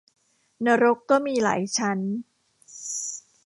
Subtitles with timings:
[0.65, 1.99] นรกก็มีหลายชั้น